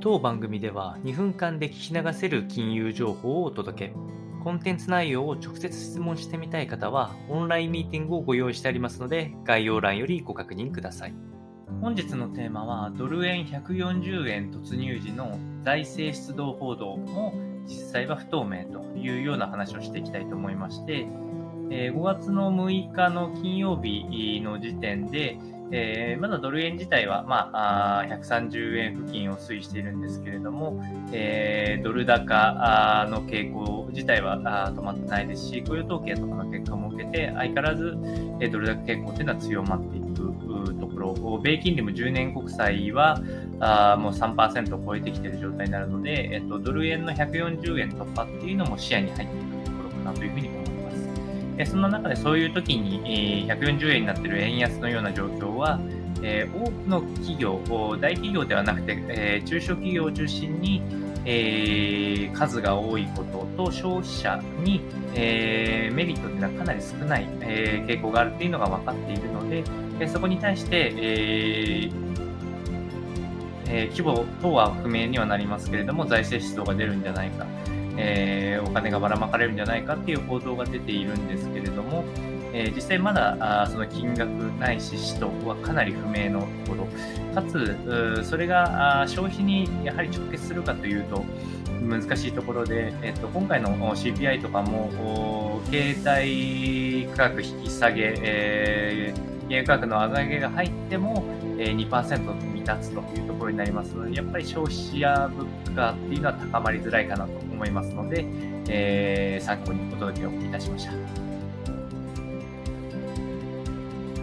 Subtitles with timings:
[0.00, 3.94] 当番組では2分間で聞き流せる金融情報をお届け。
[4.44, 11.14] コンテンツ内容を直接質問してみたい方は、オンラインミーティングをご用意してありますので、概要欄よりご確認ください。
[11.80, 17.34] 本日のテーマは、ドル円140円突入時の財政出動報道も
[17.66, 21.08] 実際は不透明というような話をしていきたいと思いまして、
[21.70, 25.38] 5月の6日の金曜日の時点で、
[25.70, 37.96] えー、まだドル円自体は、まあ、あ130円付近を推移しているんですけれども、えー、ドル高の傾向自体はあ止まってないですし、雇用統計とかの結果も受けて、相変わらず、
[38.40, 40.08] えー、ドル高傾向というのは強まっていく
[40.80, 43.20] ところ、米金利も10年国債は
[43.60, 50.67] あもう3%を超えてきている状態になるので、えっと、ドル円の140円突破っていうのも視野に入っているところかなというふうに思います。
[51.58, 55.80] でそんな中でそういう時に、え140円になっている円安のような状況は、
[56.22, 57.60] え多くの企業、
[58.00, 60.82] 大企業ではなくて、え中小企業を中心に、
[61.24, 64.82] え数が多いことと消費者に、
[65.14, 69.64] えメリットというのはかなり少ない、え傾向があるというのが分かっているので、
[69.98, 71.90] えそこに対して、え
[73.66, 77.44] え規模等は不明にはなりますけれども、財政出動が出るんじゃないか。
[78.00, 82.04] えー、お金がばらまかれるんじゃないかっていう報道が出ているんですけれども、
[82.52, 86.86] えー、実際まだあその金額ないし使途はかなり不明のところ、
[87.34, 91.24] かつ、それが消費にやはり直結するかというと、
[91.80, 101.24] 難しいところで、えっと、今回の CPI とかも、携帯価格引き下げ、えー、原油価格の上げが入っても、
[101.58, 108.24] え2%未達というところになりますので、やっぱり消費者物価っていうのは高まりづらいかなと思いますので、
[108.68, 111.37] えー、参考にお届けをいたしました。